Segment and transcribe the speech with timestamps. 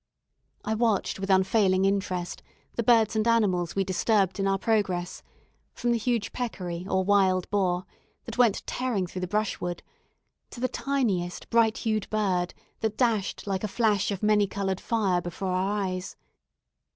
[0.65, 2.41] I watched with unfailing interest
[2.73, 5.21] the birds and animals we disturbed in our progress,
[5.75, 7.85] from the huge peccary or wild boar,
[8.25, 9.83] that went tearing through the brushwood,
[10.49, 15.21] to the tiniest bright hued bird that dashed like a flash of many coloured fire
[15.21, 16.15] before our eyes.